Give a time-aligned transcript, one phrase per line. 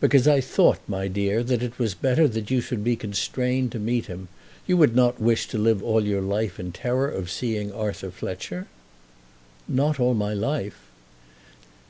[0.00, 3.78] "Because I thought, my dear, that it was better that you should be constrained to
[3.78, 4.28] meet him.
[4.66, 8.66] You would not wish to live all your life in terror of seeing Arthur Fletcher?"
[9.68, 10.78] "Not all my life."